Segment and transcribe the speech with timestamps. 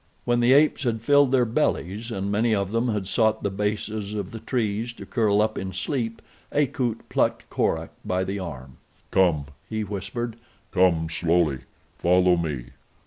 [0.25, 4.15] When the apes had filled their bellies and many of them had sought the bases
[4.15, 8.77] of the trees to curl up in sleep Akut plucked Korak by the arm.
[9.11, 10.37] "Come," he whispered.
[10.71, 11.65] "Come slowly.
[11.99, 12.69] Follow me.